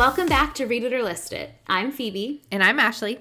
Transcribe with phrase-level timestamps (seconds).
[0.00, 1.52] Welcome back to Read It or List It.
[1.66, 2.42] I'm Phoebe.
[2.50, 3.20] And I'm Ashley.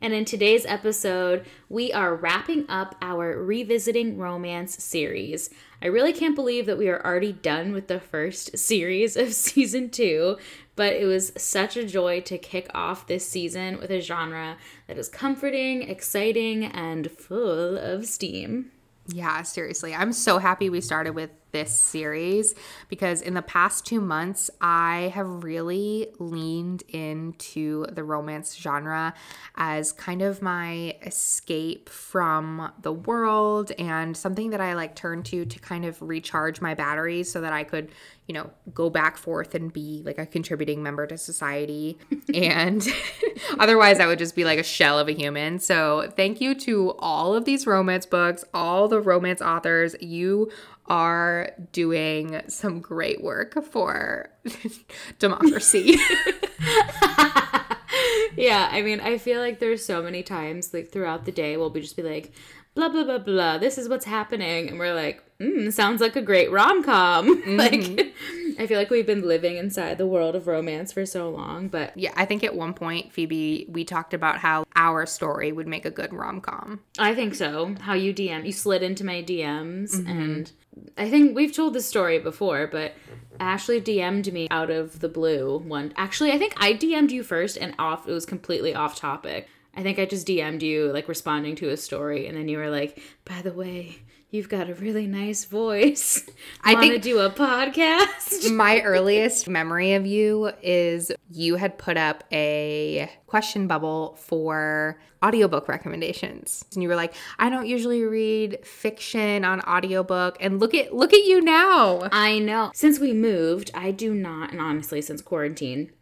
[0.00, 5.48] And in today's episode, we are wrapping up our Revisiting Romance series.
[5.80, 9.90] I really can't believe that we are already done with the first series of season
[9.90, 10.38] two,
[10.74, 14.56] but it was such a joy to kick off this season with a genre
[14.88, 18.72] that is comforting, exciting, and full of steam.
[19.06, 19.94] Yeah, seriously.
[19.94, 22.54] I'm so happy we started with this series
[22.88, 29.14] because in the past two months, I have really leaned into the romance genre
[29.56, 35.44] as kind of my escape from the world and something that I like turn to
[35.44, 37.90] to kind of recharge my batteries so that I could,
[38.26, 41.98] you know, go back forth and be like a contributing member to society.
[42.34, 42.86] and
[43.58, 45.58] otherwise, I would just be like a shell of a human.
[45.58, 49.96] So, thank you to all of these romance books, all the romance authors.
[50.00, 50.50] You
[50.88, 54.30] are doing some great work for
[55.18, 55.96] democracy.
[58.36, 61.70] yeah, I mean, I feel like there's so many times like throughout the day we'll
[61.70, 62.32] be just be like,
[62.78, 63.58] blah blah blah blah.
[63.58, 67.42] This is what's happening, and we're like, mm, sounds like a great rom com.
[67.48, 67.56] Mm-hmm.
[67.56, 68.14] like,
[68.58, 71.68] I feel like we've been living inside the world of romance for so long.
[71.68, 75.66] But yeah, I think at one point, Phoebe, we talked about how our story would
[75.66, 76.80] make a good rom com.
[76.98, 77.74] I think so.
[77.80, 80.08] How you DM, you slid into my DMs, mm-hmm.
[80.08, 80.52] and
[80.96, 82.94] I think we've told this story before, but
[83.40, 85.92] Ashley DM'd me out of the blue one.
[85.96, 88.08] Actually, I think I DM'd you first, and off.
[88.08, 89.48] It was completely off topic.
[89.78, 92.68] I think I just DM'd you like responding to a story, and then you were
[92.68, 93.98] like, "By the way,
[94.30, 96.28] you've got a really nice voice.
[96.64, 98.52] I want to do a podcast.
[98.54, 105.68] my earliest memory of you is you had put up a question bubble for audiobook
[105.68, 106.64] recommendations.
[106.74, 111.12] And you were like, I don't usually read fiction on audiobook and look at look
[111.12, 112.08] at you now.
[112.12, 112.70] I know.
[112.74, 115.92] Since we moved, I do not and honestly since quarantine,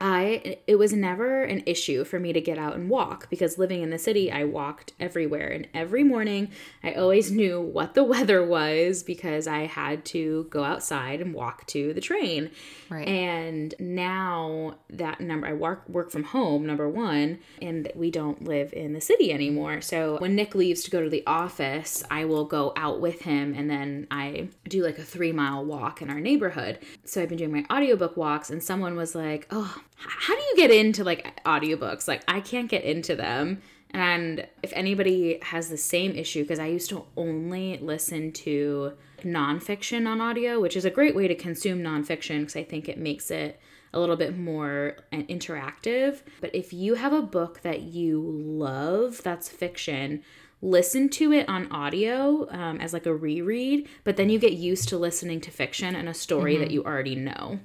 [0.00, 3.82] I it was never an issue for me to get out and walk because living
[3.82, 6.50] in the city I walked everywhere and every morning
[6.82, 11.66] I always knew what the weather was because I had to go outside and walk
[11.68, 12.50] to the train.
[12.90, 13.06] Right.
[13.06, 18.72] And now that number I work work from home number 1 and we don't live
[18.72, 19.80] in the city anymore.
[19.80, 23.54] So when Nick leaves to go to the office, I will go out with him
[23.54, 26.80] and then I do like a 3 mile walk in our neighborhood.
[27.06, 30.56] So I've been doing my audiobook walks and someone was like, "Oh, how do you
[30.56, 32.08] get into like audiobooks?
[32.08, 33.62] Like I can't get into them.
[33.90, 40.08] And if anybody has the same issue, because I used to only listen to nonfiction
[40.08, 43.30] on audio, which is a great way to consume nonfiction because I think it makes
[43.30, 43.60] it
[43.92, 46.22] a little bit more uh, interactive.
[46.40, 50.24] But if you have a book that you love that's fiction,
[50.64, 54.88] listen to it on audio um, as like a reread, but then you get used
[54.88, 56.62] to listening to fiction and a story mm-hmm.
[56.62, 57.60] that you already know.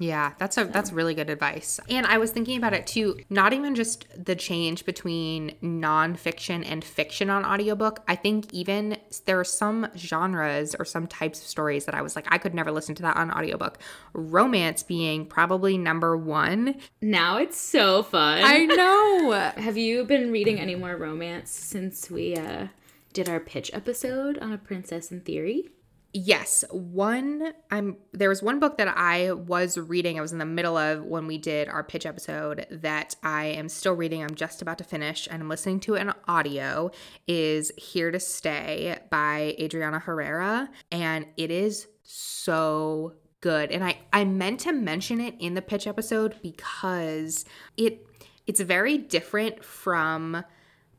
[0.00, 1.78] Yeah, that's a that's really good advice.
[1.90, 6.82] And I was thinking about it too, not even just the change between nonfiction and
[6.82, 8.02] fiction on audiobook.
[8.08, 8.96] I think even
[9.26, 12.54] there are some genres or some types of stories that I was like, I could
[12.54, 13.78] never listen to that on audiobook.
[14.14, 16.76] Romance being probably number one.
[17.02, 18.40] Now it's so fun.
[18.42, 19.32] I know.
[19.62, 22.68] Have you been reading any more romance since we uh
[23.12, 25.68] did our pitch episode on a princess in theory?
[26.12, 30.18] Yes, one I'm there was one book that I was reading.
[30.18, 33.68] I was in the middle of when we did our pitch episode that I am
[33.68, 34.22] still reading.
[34.22, 36.90] I'm just about to finish and I'm listening to an audio
[37.28, 43.70] is Here to Stay by Adriana Herrera and it is so good.
[43.70, 47.44] And I I meant to mention it in the pitch episode because
[47.76, 48.04] it
[48.48, 50.44] it's very different from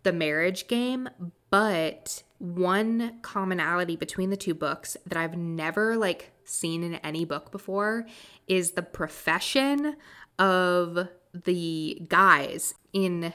[0.04, 1.10] the marriage game,
[1.52, 7.52] but one commonality between the two books that I've never like seen in any book
[7.52, 8.08] before
[8.48, 9.96] is the profession
[10.40, 12.74] of the guys.
[12.94, 13.34] In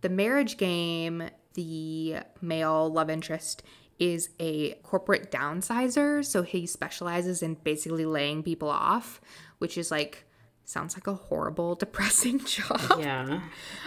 [0.00, 1.24] the marriage game
[1.54, 3.62] the male love interest
[3.98, 9.20] is a corporate downsizer so he specializes in basically laying people off
[9.58, 10.24] which is like
[10.64, 12.80] sounds like a horrible depressing job.
[12.98, 13.40] Yeah.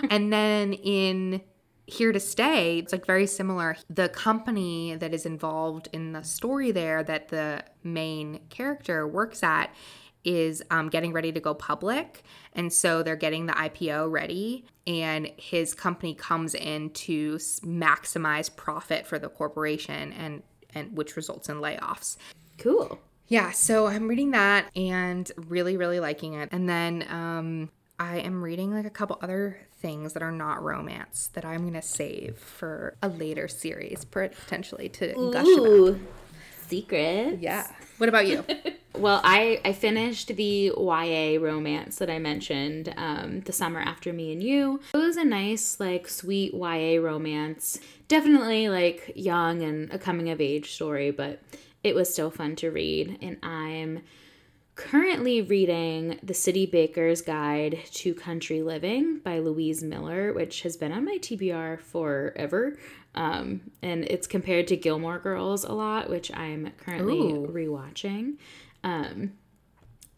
[0.09, 1.42] And then in
[1.85, 3.75] here to stay it's like very similar.
[3.89, 9.74] The company that is involved in the story there that the main character works at
[10.24, 15.30] is um, getting ready to go public and so they're getting the ipo ready and
[15.35, 20.41] his company comes in to maximize profit for the corporation and
[20.75, 22.18] and which results in layoffs.
[22.57, 22.97] Cool.
[23.27, 26.50] Yeah so i'm reading that and really really liking it.
[26.51, 27.69] And then um
[28.00, 31.81] I am reading like a couple other things that are not romance that I'm gonna
[31.81, 36.00] save for a later series, potentially to Ooh, gush about.
[36.68, 37.42] Secrets.
[37.42, 37.68] Yeah.
[37.98, 38.44] What about you?
[38.95, 44.31] Well, I, I finished the YA romance that I mentioned, um, The Summer After Me
[44.31, 44.81] and You.
[44.94, 47.80] It was a nice, like, sweet YA romance.
[48.07, 51.42] Definitely, like, young and a coming of age story, but
[51.84, 53.18] it was still fun to read.
[53.19, 54.04] And I'm
[54.75, 60.92] currently reading The City Baker's Guide to Country Living by Louise Miller, which has been
[60.92, 62.78] on my TBR forever.
[63.16, 67.48] Um, and it's compared to Gilmore Girls a lot, which I'm currently Ooh.
[67.48, 68.38] rewatching.
[68.84, 69.34] Um,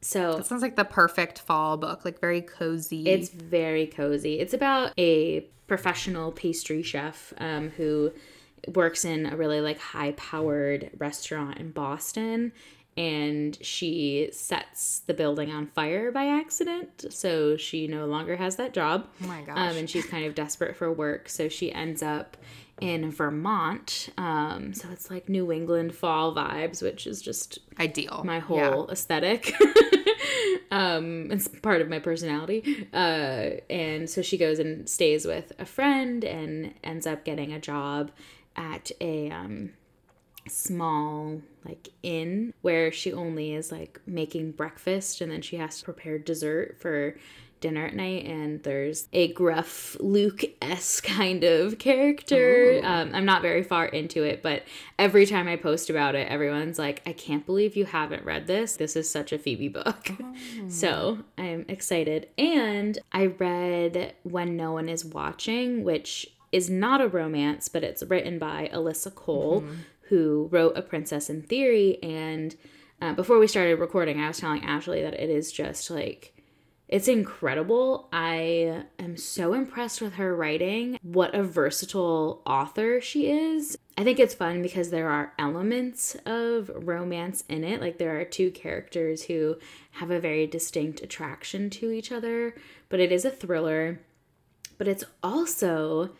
[0.02, 3.08] so That sounds like the perfect fall book, like very cozy.
[3.08, 4.40] it's very cozy.
[4.40, 8.12] It's about a professional pastry chef um, who
[8.74, 12.52] works in a really like high powered restaurant in Boston
[12.98, 18.74] and she sets the building on fire by accident so she no longer has that
[18.74, 19.58] job oh my gosh.
[19.58, 22.38] um, and she's kind of desperate for work so she ends up
[22.82, 28.22] in vermont um, so it's like new england fall vibes which is just Ideal.
[28.26, 28.86] my whole Yeah.
[28.94, 29.54] aesthetic.
[30.72, 32.88] um, it's part of my personality.
[32.94, 37.60] Uh, and so she goes and stays with a friend and ends up getting a
[37.60, 38.12] job
[38.56, 39.72] at a um,
[40.48, 45.86] small like inn where she only is like making breakfast and then she has to
[45.86, 47.16] prepare dessert for
[47.62, 52.80] dinner at night and there's a gruff luke-esque kind of character.
[52.84, 54.64] Um, i'm not very far into it but
[55.00, 58.76] every time i post about it everyone's like i can't believe you haven't read this.
[58.76, 60.12] This is such a phoebe book.
[60.68, 62.28] So i'm excited.
[62.38, 68.04] And i read when no one is watching which is not a romance but it's
[68.04, 69.64] written by alyssa cole
[70.10, 72.56] who wrote a princess in theory and
[73.02, 76.36] uh, before we started recording i was telling ashley that it is just like
[76.88, 78.10] it's incredible.
[78.14, 81.00] I am so impressed with her writing.
[81.02, 83.76] What a versatile author she is.
[83.98, 87.82] I think it's fun because there are elements of romance in it.
[87.82, 89.58] Like there are two characters who
[89.94, 92.56] have a very distinct attraction to each other,
[92.90, 94.02] but it is a thriller.
[94.78, 96.12] But it's also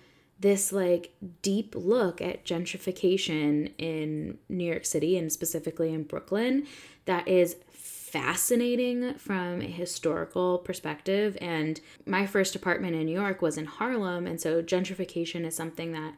[0.46, 1.12] this like
[1.42, 6.68] deep look at gentrification in New York City and specifically in Brooklyn
[7.06, 11.36] that is fascinating from a historical perspective.
[11.42, 14.28] And my first apartment in New York was in Harlem.
[14.28, 16.14] And so gentrification is something that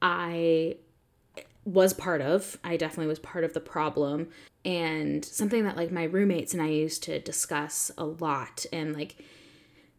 [0.00, 0.76] I
[1.64, 2.56] was part of.
[2.62, 4.28] I definitely was part of the problem.
[4.64, 8.66] And something that like my roommates and I used to discuss a lot.
[8.72, 9.16] And like,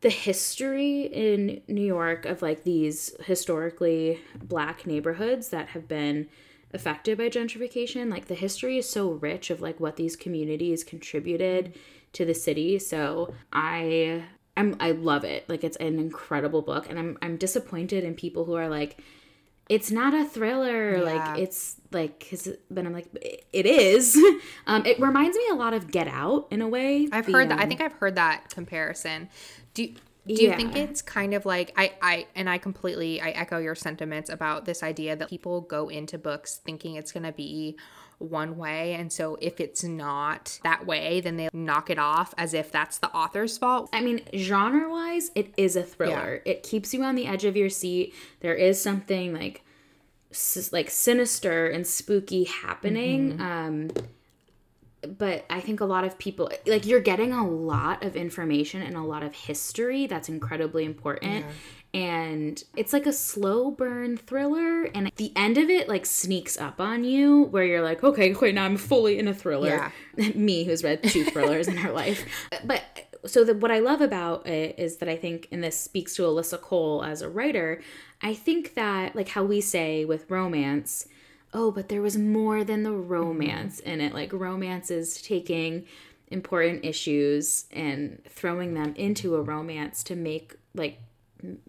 [0.05, 6.27] the history in New York of like these historically black neighborhoods that have been
[6.75, 11.73] affected by gentrification like the history is so rich of like what these communities contributed
[12.13, 12.77] to the city.
[12.77, 14.23] So i
[14.55, 15.49] i'm i love it.
[15.49, 18.99] Like it's an incredible book and i'm i'm disappointed in people who are like
[19.69, 21.01] it's not a thriller Yeah.
[21.03, 22.31] like it's like
[22.69, 23.07] but i'm like
[23.51, 24.15] it is
[24.67, 27.49] um it reminds me a lot of get out in a way I've The, heard
[27.49, 27.59] that.
[27.59, 29.29] I um, think I've heard that comparison.
[29.73, 29.95] Do you,
[30.27, 33.75] do you think it's kind of like I I and I completely I echo your
[33.75, 37.77] sentiments about this idea that people go into books thinking it's going to be
[38.19, 42.53] one way and so if it's not that way then they knock it off as
[42.53, 43.89] if that's the author's fault.
[43.93, 46.41] I mean, genre wise, it is a thriller.
[46.45, 48.13] It keeps you on the edge of your seat.
[48.39, 49.63] There is something like
[50.31, 53.39] s- like sinister and spooky happening.
[53.41, 53.89] Um
[55.07, 58.95] but I think a lot of people like you're getting a lot of information and
[58.95, 61.45] a lot of history that's incredibly important.
[61.95, 66.81] And it's like a slow burn thriller and the end of it like sneaks up
[66.81, 69.89] on you where you're like, okay, wait, now I'm fully in a thriller.
[70.17, 70.31] yeah.
[70.35, 72.25] Me who's read two thrillers in her life.
[72.65, 72.83] But
[73.25, 76.23] so the, what I love about it is that I think, and this speaks to
[76.23, 77.81] Alyssa Cole as a writer,
[78.21, 81.07] I think that like how we say with romance,
[81.53, 84.13] oh, but there was more than the romance in it.
[84.13, 85.85] Like romance is taking
[86.27, 90.99] important issues and throwing them into a romance to make like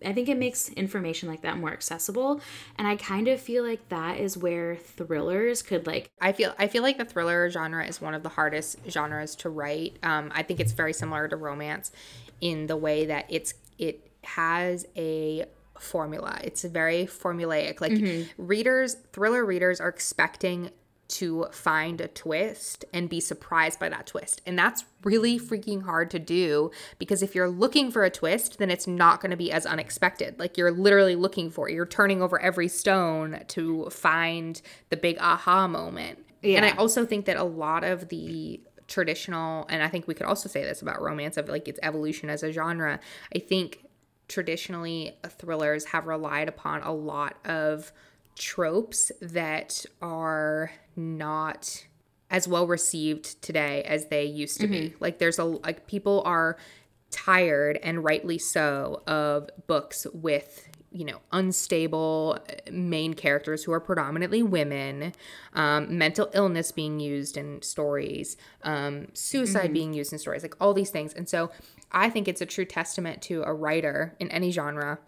[0.05, 2.41] I think it makes information like that more accessible.
[2.79, 6.69] And I kind of feel like that is where thrillers could like I feel I
[6.69, 9.99] feel like the thriller genre is one of the hardest genres to write.
[10.03, 11.93] Um, I think it's very similar to romance
[12.41, 15.47] in the way that it's it has a
[15.79, 16.39] formula.
[16.43, 17.81] It's very formulaic.
[17.81, 17.93] Like
[18.39, 20.71] readers, thriller readers are expecting
[21.17, 24.43] to find a twist and be surprised by that twist.
[24.45, 28.71] And that's really freaking hard to do because if you're looking for a twist, then
[28.71, 30.39] it's not going to be as unexpected.
[30.39, 31.75] Like you're literally looking for it.
[31.75, 36.19] You're turning over every stone to find the big aha moment.
[36.43, 40.27] And I also think that a lot of the traditional and I think we could
[40.27, 43.01] also say this about romance of like its evolution as a genre.
[43.35, 43.85] I think
[44.29, 47.91] traditionally thrillers have relied upon a lot of
[48.37, 51.87] tropes that are not
[52.31, 54.95] as well received today as they used to be.
[55.01, 56.57] Like there's a like people are
[57.11, 63.81] tired and rightly so of books with you know unstable uh, main characters who are
[63.81, 65.13] predominantly women
[65.53, 70.75] um, mental illness being used in stories um, suicide being used in stories like all
[70.75, 71.13] these things.
[71.15, 71.51] And so
[71.93, 74.99] i think it's a true testament to a writer in any genre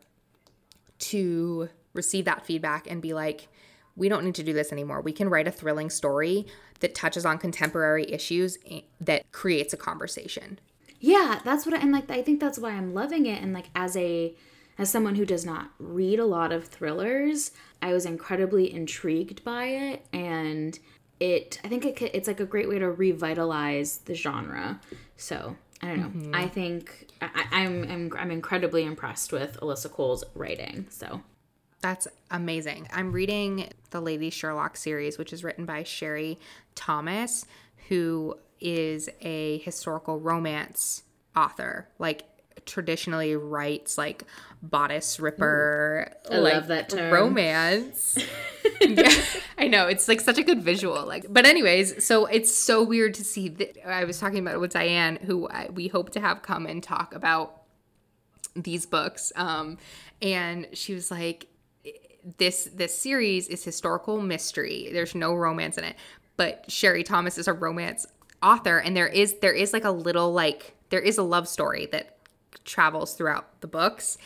[0.98, 1.68] to
[2.00, 3.48] receive that feedback and be like
[3.96, 6.46] we don't need to do this anymore we can write a thrilling story
[6.80, 8.56] that touches on contemporary issues
[9.00, 10.58] that creates a conversation
[11.00, 13.68] Yeah, that's what I, and like I think that's why I'm loving it and like
[13.74, 14.34] as a
[14.80, 17.50] as someone who does not read a lot of thrillers,
[17.82, 20.78] I was incredibly intrigued by it and
[21.18, 24.80] it I think it, it's like a great way to revitalize the genre.
[25.16, 26.12] So, I don't know.
[26.20, 26.34] Mm-hmm.
[26.42, 30.86] I think I, I- I'm, I'm I'm incredibly impressed with Alyssa Cole's writing.
[30.90, 31.22] So,
[31.80, 32.88] That's amazing.
[32.92, 36.38] I'm reading the Lady Sherlock series, which is written by Sherry
[36.74, 37.46] Thomas,
[37.88, 41.04] who is a historical romance
[41.36, 41.88] author.
[41.98, 42.24] Like
[42.66, 44.24] traditionally writes like
[44.62, 46.12] bodice ripper.
[46.30, 47.12] I like, love that term.
[47.12, 48.18] Romance.
[48.80, 49.12] yeah,
[49.58, 51.06] I know it's like such a good visual.
[51.06, 53.88] Like, but anyways, so it's so weird to see that.
[53.88, 56.82] I was talking about it with Diane, who I, we hope to have come and
[56.82, 57.54] talk about
[58.56, 59.78] these books um
[60.20, 61.46] and she was like
[62.38, 64.90] this this series is historical mystery.
[64.92, 65.96] There's no romance in it.
[66.36, 68.06] But sherry thomas is a romance
[68.42, 71.86] author and there is there is like a little like there is a love story
[71.92, 72.16] that
[72.64, 74.18] travels throughout the books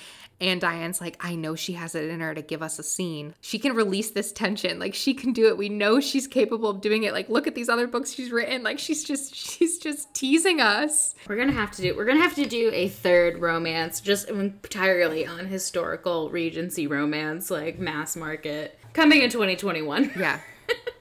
[0.43, 3.35] and Diane's like, I know she has it in her to give us a scene.
[3.41, 4.81] She can release this tension.
[4.81, 5.57] Like she can do it.
[5.57, 7.13] We know she's capable of doing it.
[7.13, 8.65] Like look at these other books she's written.
[8.65, 11.15] Like she's just she's just teasing us.
[11.29, 15.25] we're to have to do we're to have to do a third romance just entirely
[15.25, 20.11] on historical regency romance like mass market coming in 2021.
[20.19, 20.41] Yeah.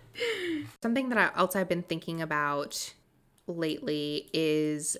[0.83, 2.93] Something that I, else I've been thinking about
[3.47, 4.97] lately is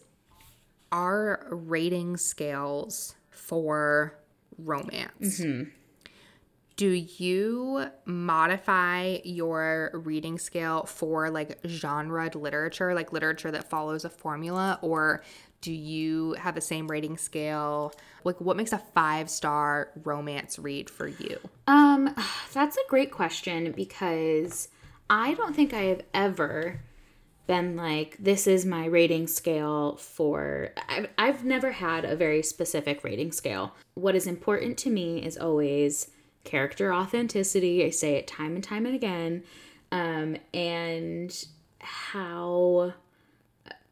[0.92, 4.18] our rating scales for
[4.58, 5.42] romance.
[6.78, 14.10] Do you modify your reading scale for like genre literature, like literature that follows a
[14.10, 15.22] formula, or
[15.62, 17.94] do you have the same rating scale?
[18.24, 21.38] Like, what makes a five star romance read for you?
[21.68, 22.16] Um,
[22.54, 24.70] that's a great question because
[25.10, 26.80] I don't think I have ever
[27.52, 30.70] been like, this is my rating scale for.
[30.88, 33.76] I've, I've never had a very specific rating scale.
[33.96, 36.12] What is important to me is always
[36.46, 37.84] character authenticity.
[37.84, 39.44] I say it time and time and again.
[39.92, 41.46] Um, and
[41.80, 42.94] how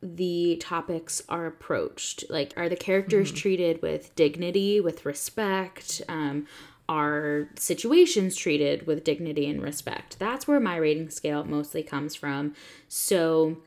[0.01, 6.48] the topics are approached like are the characters treated with dignity with respect um,
[6.89, 12.53] are situations treated with dignity and respect that's where my rating scale mostly comes from
[12.88, 13.58] so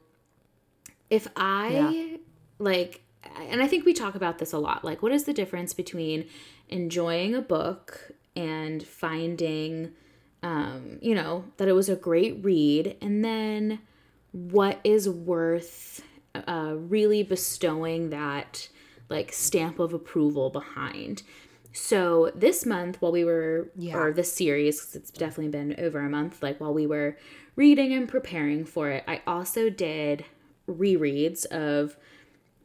[1.09, 2.17] if i Yeah.
[2.59, 3.02] like
[3.49, 6.26] and i think we talk about this a lot like what is the difference between
[6.69, 9.93] enjoying a book and finding
[10.43, 13.79] um, you know that it was a great read and then
[14.33, 16.02] what is worth
[16.35, 18.69] uh, really bestowing that
[19.09, 21.23] like stamp of approval behind.
[21.73, 23.97] So this month, while we were, Yeah.
[23.97, 27.17] or this series, 'cause it's definitely been over a month, like while we were
[27.57, 30.25] reading and preparing for it, I also did
[30.69, 31.97] rereads of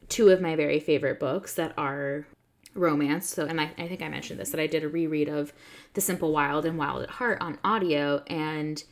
[0.10, 2.26] two of my very favorite books that are
[2.74, 3.28] romance.
[3.28, 5.52] So, and I, I think I mentioned this that I did a reread of
[5.94, 8.84] The Simple Wild and Wild at Heart on audio, and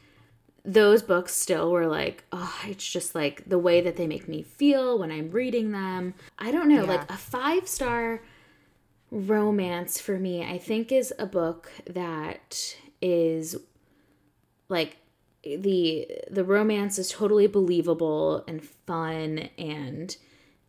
[0.63, 4.41] those books still were like, oh, it's just like the way that they make me
[4.41, 6.15] feel when I'm reading them.
[6.39, 8.21] I don't know, like a five star
[9.15, 13.55] romance for me, I think is a book that is
[14.67, 14.97] like
[15.43, 20.17] the the romance is totally believable and fun and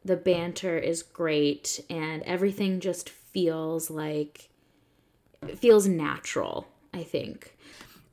[0.04, 4.48] the banter is great and everything just feels like
[5.56, 7.56] feels natural, I think.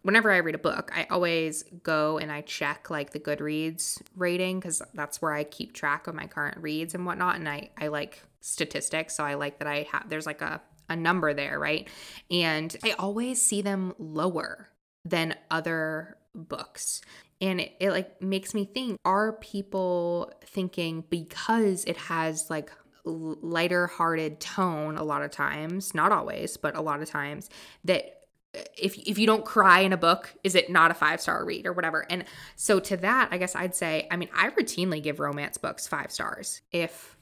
[0.04, 4.60] whenever I read a book, I always go and I check like the Goodreads rating
[4.60, 7.38] because that's where I keep track of my current reads and whatnot.
[7.38, 9.16] And I, I like statistics.
[9.16, 11.88] So I like that I have, there's like a, a number there, right?
[12.30, 14.70] And I always see them lower
[15.06, 17.02] than other books.
[17.40, 22.70] And it, it like makes me think are people thinking because it has like
[23.06, 27.50] lighter hearted tone a lot of times, not always, but a lot of times,
[27.86, 28.22] that
[28.56, 31.44] uh, if if you don't cry in a book, is it not a five star
[31.46, 32.06] read or whatever?
[32.10, 35.88] And so to that, I guess I'd say, I mean, I routinely give romance books
[35.88, 37.13] five stars if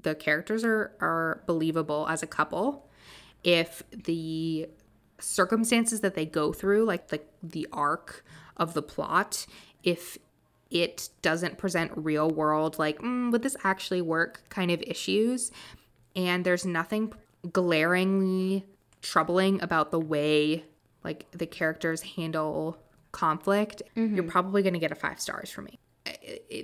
[0.00, 2.88] the characters are are believable as a couple,
[3.42, 4.68] if the
[5.20, 8.24] circumstances that they go through, like the the arc
[8.56, 9.46] of the plot,
[9.82, 10.18] if
[10.70, 15.52] it doesn't present real world, like, mm, would this actually work kind of issues.
[16.16, 17.12] And there's nothing
[17.52, 18.64] glaringly
[19.02, 20.64] troubling about the way
[21.04, 22.78] like the characters handle
[23.12, 24.14] conflict, mm-hmm.
[24.14, 25.78] you're probably going to get a five stars from me.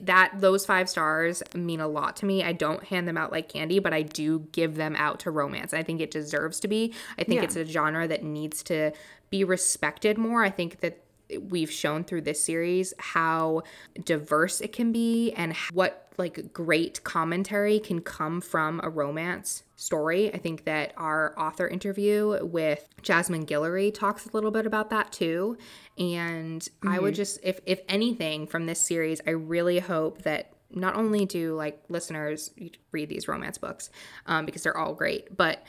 [0.03, 2.45] That those five stars mean a lot to me.
[2.45, 5.73] I don't hand them out like candy, but I do give them out to romance.
[5.73, 6.93] I think it deserves to be.
[7.19, 7.45] I think yeah.
[7.45, 8.93] it's a genre that needs to
[9.31, 10.45] be respected more.
[10.45, 11.03] I think that
[11.39, 13.63] we've shown through this series how
[14.05, 20.33] diverse it can be and what like great commentary can come from a romance story.
[20.33, 25.11] I think that our author interview with Jasmine Guillory talks a little bit about that
[25.11, 25.59] too.
[25.99, 26.89] And mm-hmm.
[26.89, 27.17] I would mm-hmm.
[27.17, 31.83] just if if anything from this series, I really hope that not only do like
[31.89, 32.53] listeners
[32.93, 33.91] read these romance books
[34.27, 35.65] um, because they're all great, but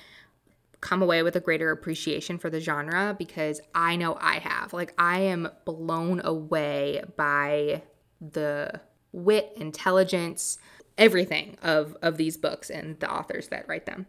[0.82, 4.74] come away with a greater appreciation for the genre because I know I have.
[4.74, 7.84] Like, I am blown away by
[8.20, 8.82] the
[9.12, 10.58] wit, intelligence,
[10.98, 14.08] everything of of these books and the authors that write them.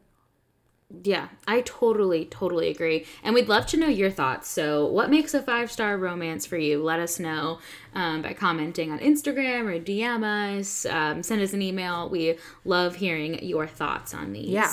[1.03, 3.07] Yeah, I totally, totally agree.
[3.23, 4.49] And we'd love to know your thoughts.
[4.49, 6.83] So, what makes a five star romance for you?
[6.83, 7.61] Let us know
[7.95, 10.23] um, by commenting on Instagram or DM
[10.59, 10.85] us.
[10.87, 12.11] Um, send us an email.
[12.11, 14.51] We love hearing your thoughts on these.
[14.51, 14.73] Yeah.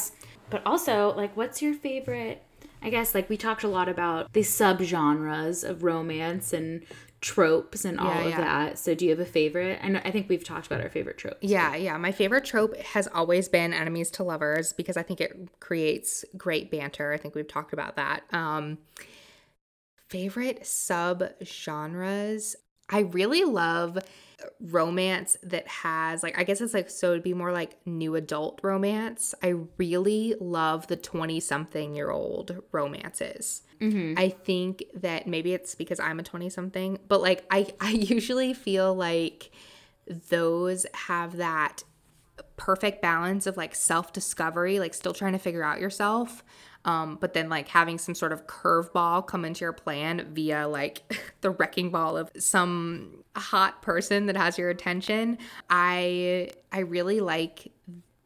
[0.50, 2.44] But also, like, what's your favorite?
[2.82, 6.84] I guess, like, we talked a lot about the subgenres of romance and
[7.22, 8.38] tropes and all yeah, of yeah.
[8.42, 8.80] that.
[8.80, 9.80] So do you have a favorite?
[9.82, 11.38] I know I think we've talked about our favorite tropes.
[11.42, 11.98] Yeah, yeah.
[11.98, 16.72] My favorite trope has always been enemies to lovers because I think it creates great
[16.72, 17.12] banter.
[17.12, 18.24] I think we've talked about that.
[18.32, 18.78] Um
[20.08, 22.56] favorite sub genres.
[22.90, 24.00] I really love
[24.62, 28.60] romance that has like I guess it's like so it'd be more like new adult
[28.64, 29.36] romance.
[29.44, 33.64] I really love the 20 something year old romances.
[33.82, 34.16] Mm-hmm.
[34.18, 38.54] I think that maybe it's because I'm a 20 something, but like I I usually
[38.54, 39.52] feel like
[40.08, 41.84] those have that
[42.58, 46.44] perfect balance of like self discovery, like still trying to figure out yourself,
[46.86, 51.34] um, but then like having some sort of curveball come into your plan via like
[51.42, 55.38] the wrecking ball of some hot person that has your attention.
[55.70, 57.72] I I really like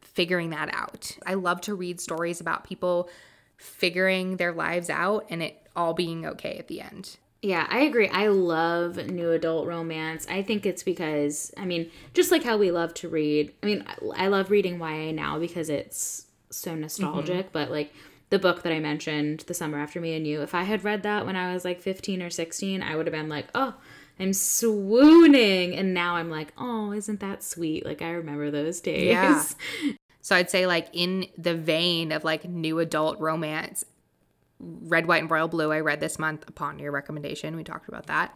[0.01, 1.17] figuring that out.
[1.25, 3.09] I love to read stories about people
[3.57, 7.17] figuring their lives out and it all being okay at the end.
[7.41, 8.07] Yeah, I agree.
[8.07, 10.25] I love new adult romance.
[10.29, 13.53] I think it's because, I mean, just like how we love to read.
[13.61, 13.83] I mean,
[14.15, 17.51] I love reading YA now because it's so nostalgic, mm-hmm.
[17.51, 17.93] but like
[18.29, 21.03] the book that I mentioned, The Summer After Me and You, if I had read
[21.03, 23.75] that when I was like 15 or 16, I would have been like, oh,
[24.19, 25.75] I'm swooning.
[25.75, 27.85] And now I'm like, oh, isn't that sweet?
[27.85, 29.07] Like, I remember those days.
[29.07, 29.43] Yeah.
[30.23, 33.83] So I'd say, like, in the vein of like new adult romance,
[34.57, 37.57] Red, White, and Royal Blue, I read this month upon your recommendation.
[37.57, 38.33] We talked about that.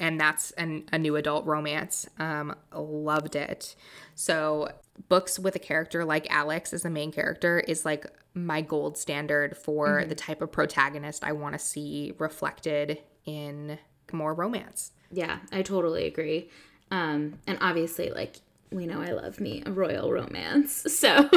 [0.00, 2.08] And that's an, a new adult romance.
[2.18, 3.76] Um, loved it.
[4.16, 4.68] So,
[5.08, 8.04] books with a character like Alex as the main character is like
[8.34, 10.08] my gold standard for mm-hmm.
[10.08, 13.78] the type of protagonist I want to see reflected in
[14.12, 14.90] more romance.
[15.12, 16.50] Yeah, I totally agree.
[16.90, 18.40] Um, and obviously, like,
[18.72, 20.86] we know I love me a royal romance.
[21.02, 21.28] So.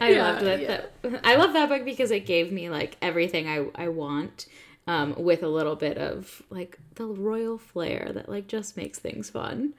[0.00, 0.80] I yeah, loved that, yeah.
[1.02, 1.20] that.
[1.22, 4.46] I love that book because it gave me like everything I I want,
[4.86, 9.30] um, with a little bit of like the royal flair that like just makes things
[9.30, 9.74] fun.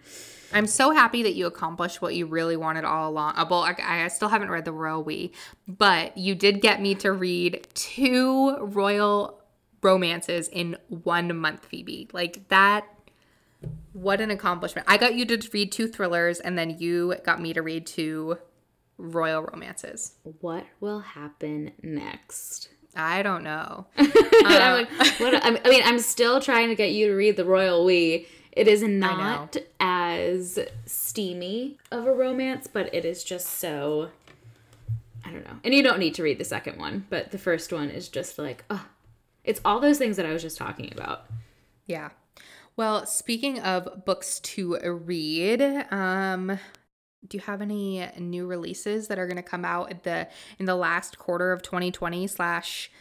[0.54, 3.34] I'm so happy that you accomplished what you really wanted all along.
[3.36, 5.32] Uh, well, I, I still haven't read the Royal We,
[5.68, 9.42] but you did get me to read two royal
[9.82, 12.10] romances in one month, Phoebe.
[12.14, 12.88] Like that
[13.94, 14.88] what an accomplishment.
[14.90, 18.38] I got you to read two thrillers and then you got me to read two
[18.98, 20.14] royal romances.
[20.42, 22.70] What will happen next?
[22.96, 23.88] I don't know.
[23.98, 24.06] uh,
[24.46, 28.28] like, what, I mean, I'm still trying to get you to read the Royal We.
[28.54, 34.12] It is not as steamy of a romance, but it is just so.
[35.26, 35.58] I don't know.
[35.64, 38.38] And you don't need to read the second one, but the first one is just
[38.38, 38.86] like, oh,
[39.44, 41.26] it's all those things that I was just talking about.
[41.88, 42.12] Yeah.
[42.78, 45.62] Well, speaking of books to read,
[45.92, 46.60] um,
[47.26, 50.28] do you have any new releases that are going to come out at the
[50.60, 52.92] in the last quarter of 2020 slash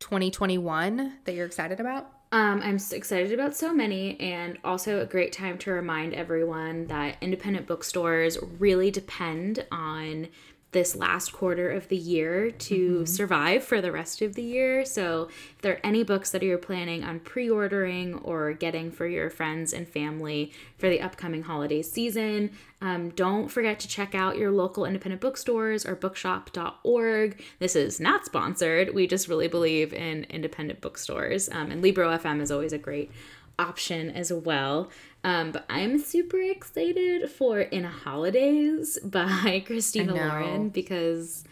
[0.00, 2.10] 2021 that you're excited about?
[2.30, 7.16] Um, I'm excited about so many, and also a great time to remind everyone that
[7.22, 10.28] independent bookstores really depend on
[10.72, 13.04] this last quarter of the year to mm-hmm.
[13.04, 14.84] survive for the rest of the year.
[14.84, 19.06] So, if there are any books that you're planning on pre ordering or getting for
[19.06, 22.50] your friends and family for the upcoming holiday season,
[22.82, 27.42] um, don't forget to check out your local independent bookstores or bookshop.org.
[27.58, 28.94] This is not sponsored.
[28.94, 31.48] We just really believe in independent bookstores.
[31.48, 33.10] Um, and Libro FM is always a great
[33.58, 34.90] option as well.
[35.24, 40.14] Um, but I'm super excited for In a Holidaze by Christina.
[40.14, 41.44] Lauren because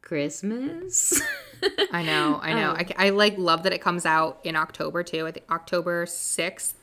[0.00, 1.20] Christmas.
[1.92, 2.70] I know, I know.
[2.70, 5.26] Um, I, I like love that it comes out in October too.
[5.26, 6.76] I think October sixth.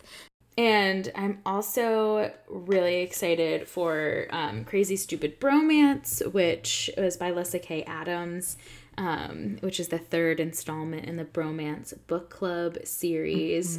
[0.58, 7.84] And I'm also really excited for um, Crazy Stupid Bromance, which was by Lyssa Kay
[7.84, 8.58] Adams,
[9.00, 13.78] um, which is the third installment in the Bromance Book Club series,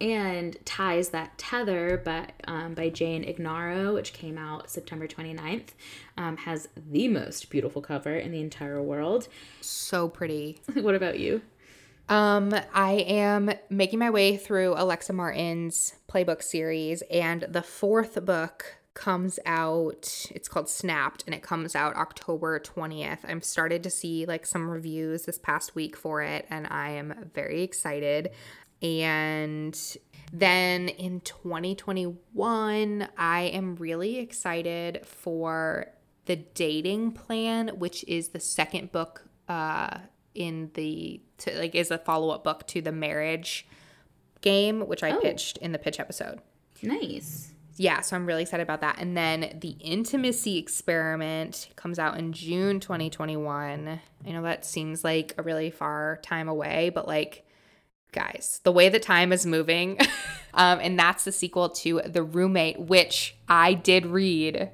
[0.00, 5.68] and Ties That Tether by, um, by Jane Igharo, which came out September 29th,
[6.16, 9.28] um, has the most beautiful cover in the entire world.
[9.60, 10.62] So pretty.
[10.72, 11.42] what about you?
[12.08, 18.76] Um, I am making my way through Alexa Martin's playbook series, and the fourth book
[18.94, 20.26] comes out.
[20.34, 23.18] It's called Snapped, and it comes out October 20th.
[23.26, 27.30] I'm started to see like some reviews this past week for it, and I am
[27.34, 28.30] very excited.
[28.82, 29.78] And
[30.32, 35.86] then in 2021, I am really excited for
[36.26, 39.98] The Dating Plan, which is the second book uh,
[40.34, 43.66] in the, to, like, is a follow up book to the marriage
[44.40, 45.20] game, which I Oh.
[45.20, 46.40] pitched in the pitch episode.
[46.82, 47.52] Nice.
[47.82, 48.98] Yeah, so I'm really excited about that.
[49.00, 54.00] And then The Intimacy Experiment comes out in June 2021.
[54.24, 57.44] I know that seems like a really far time away, but like,
[58.12, 59.98] guys, the way that time is moving.
[60.54, 64.70] um, and that's the sequel to The Roommate, which I did read.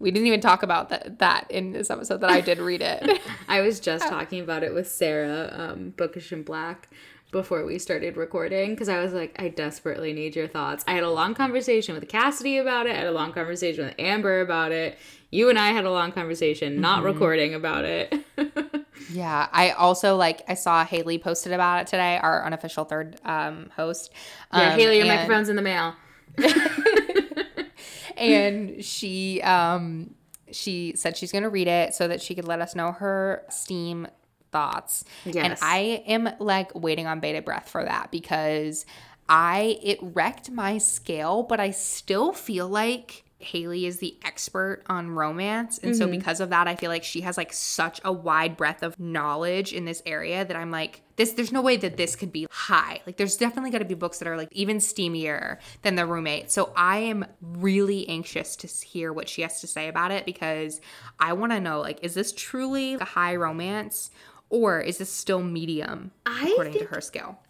[0.00, 3.20] We didn't even talk about that, that in this episode that I did read it.
[3.48, 6.88] I was just talking about it with Sarah, um, Bookish and Black,
[7.32, 10.84] before we started recording because I was like, I desperately need your thoughts.
[10.86, 12.92] I had a long conversation with Cassidy about it.
[12.92, 14.98] I had a long conversation with Amber about it.
[15.30, 18.14] You and I had a long conversation, not recording about it.
[19.10, 23.70] Yeah, I also like I saw Haley posted about it today, our unofficial third um,
[23.74, 24.12] host.
[24.54, 25.94] yeah, Um, Haley, your and- microphone's in the mail.
[28.16, 30.14] and she um
[30.50, 33.42] she said she's going to read it so that she could let us know her
[33.50, 34.06] steam
[34.52, 35.04] thoughts.
[35.24, 38.86] And i am like waiting on bated breath for that because
[39.28, 45.10] i it wrecked my scale but i still feel like haley is the expert on
[45.10, 45.78] romance.
[45.78, 46.16] And so mm-hmm.
[46.18, 49.72] because of that i feel like she has like such a wide breadth of knowledge
[49.72, 53.00] in this area that i'm like this there's no way that this could be high.
[53.06, 56.50] Like there's definitely got to be books that are like even steamier than the roommate.
[56.50, 60.80] So i am really anxious to hear what she has to say about it because
[61.18, 64.10] i want to know like is this truly a high romance
[64.52, 67.40] or is this still medium I according to her scale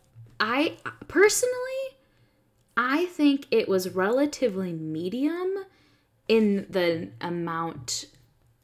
[0.41, 1.99] I personally,
[2.77, 5.55] I think it was relatively medium
[6.27, 8.07] in the amount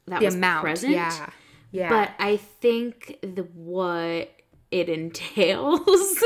[0.07, 0.93] that the was amount present.
[0.93, 1.29] yeah
[1.71, 4.31] yeah But I think the what
[4.71, 6.21] it entails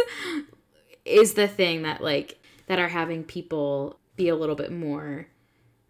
[1.06, 5.28] is the thing that like that are having people be a little bit more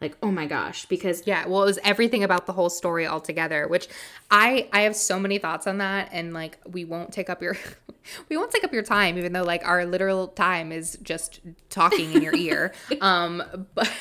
[0.04, 3.68] like, oh my gosh, because Yeah, well, it was everything about the whole story altogether,
[3.68, 3.88] which
[4.30, 7.56] I I have so many thoughts on that, and like we won't take up your
[8.30, 11.40] we won't take up your time, even though like our literal time is just
[11.70, 12.74] talking in your ear.
[13.02, 13.42] Um,
[13.76, 13.92] but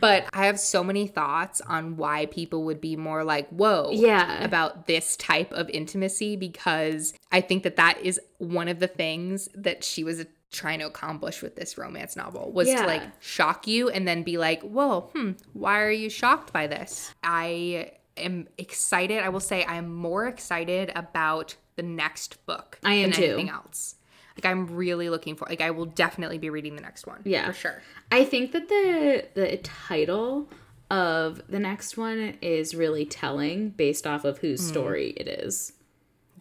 [0.00, 4.44] but I have so many thoughts on why people would be more like whoa, Yeah.
[4.44, 9.48] about this type of intimacy because I think that that is one of the things
[9.54, 12.82] that she was trying to accomplish with this romance novel was Yeah.
[12.82, 16.66] to like shock you and then be like, whoa, hmm, why are you shocked by
[16.66, 17.12] this?
[17.22, 19.22] I am excited.
[19.22, 23.24] I will say I'm more excited about the next book I am than too.
[23.24, 23.94] anything else.
[24.36, 27.20] Like I'm really looking for like I will definitely be reading the next one.
[27.24, 27.46] Yeah.
[27.48, 27.82] For sure.
[28.10, 30.48] I think that the the title
[30.90, 35.72] of the next one is really telling based off of whose story it is.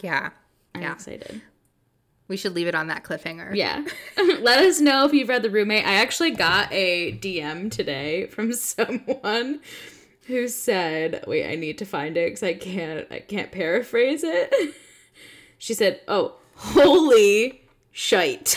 [0.02, 0.30] Yeah.
[0.74, 0.94] I'm Yeah.
[0.94, 1.42] excited.
[2.28, 3.56] We should leave it on that cliffhanger.
[3.56, 3.86] Yeah.
[4.40, 5.86] Let us know if you've read The Roommate.
[5.86, 9.62] I actually got a DM today from someone
[10.28, 14.54] who said, "Wait, I need to find it cuz I can't I can't paraphrase it."
[15.60, 17.62] She said, "Oh, holy
[17.92, 18.56] shite.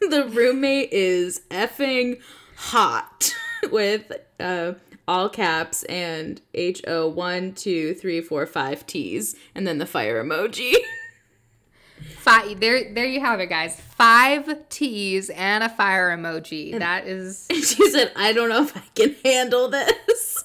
[0.00, 2.20] the Roommate is effing
[2.56, 3.34] hot
[3.70, 4.74] with uh
[5.06, 10.22] all caps and H O one, two, three, four, five T's, and then the fire
[10.22, 10.74] emoji.
[12.28, 13.80] Five, there, there you have it, guys.
[13.80, 16.78] Five T's and a fire emoji.
[16.78, 20.44] That is And she said, I don't know if I can handle this.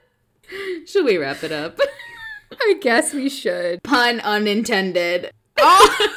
[0.86, 1.78] Should we wrap it up?
[2.60, 3.82] I guess we should.
[3.82, 5.32] Pun unintended.
[5.58, 6.08] Oh.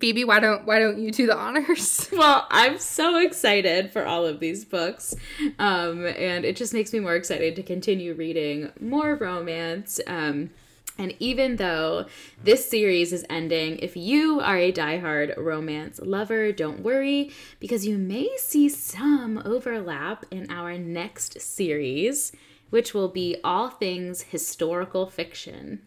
[0.00, 2.08] Phoebe, why don't why don't you do the honors?
[2.12, 5.14] Well, I'm so excited for all of these books.
[5.58, 10.00] Um, and it just makes me more excited to continue reading more romance.
[10.06, 10.50] Um,
[10.98, 12.06] And even though
[12.42, 17.96] this series is ending, if you are a diehard romance lover, don't worry because you
[17.96, 22.32] may see some overlap in our next series,
[22.70, 25.82] which will be all things historical fiction.